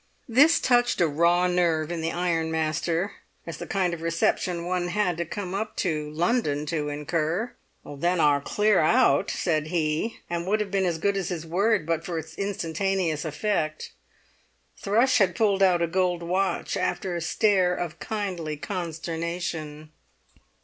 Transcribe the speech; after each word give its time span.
This 0.27 0.59
touched 0.59 0.99
a 0.99 1.07
raw 1.07 1.45
nerve 1.45 1.91
in 1.91 2.01
the 2.01 2.11
ironmaster, 2.11 3.11
as 3.45 3.57
the 3.59 3.67
kind 3.67 3.93
of 3.93 4.01
reception 4.01 4.65
one 4.65 4.87
had 4.87 5.15
to 5.17 5.25
come 5.25 5.53
up 5.53 5.75
to 5.75 6.09
London 6.09 6.65
to 6.65 6.89
incur. 6.89 7.53
"Then 7.85 8.19
I'll 8.19 8.41
clear 8.41 8.79
out!" 8.79 9.29
said 9.29 9.67
he, 9.67 10.17
and 10.27 10.47
would 10.47 10.59
have 10.59 10.71
been 10.71 10.87
as 10.87 10.97
good 10.97 11.15
as 11.17 11.29
his 11.29 11.45
word 11.45 11.85
but 11.85 12.03
for 12.03 12.17
its 12.17 12.33
instantaneous 12.33 13.23
effect. 13.25 13.91
Thrush 14.75 15.19
had 15.19 15.35
pulled 15.35 15.61
out 15.61 15.83
a 15.83 15.87
gold 15.87 16.23
watch 16.23 16.75
after 16.75 17.15
a 17.15 17.21
stare 17.21 17.75
of 17.75 17.99
kindly 17.99 18.57
consternation. 18.57 19.91